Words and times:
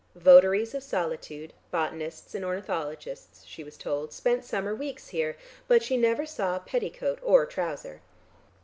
Votaries 0.15 0.73
of 0.73 0.81
solitude, 0.81 1.53
botanists 1.69 2.33
and 2.33 2.43
ornithologists 2.43 3.45
she 3.45 3.63
was 3.63 3.77
told, 3.77 4.11
spent 4.11 4.43
summer 4.43 4.73
weeks 4.73 5.09
here, 5.09 5.37
but 5.67 5.83
she 5.83 5.95
never 5.95 6.25
saw 6.25 6.57
petticoat 6.57 7.19
or 7.21 7.45
trouser. 7.45 8.01